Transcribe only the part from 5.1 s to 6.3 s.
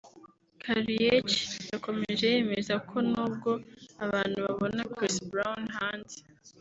Brown hanze